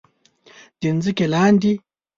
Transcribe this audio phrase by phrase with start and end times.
[0.79, 1.73] د ځمکې لاندې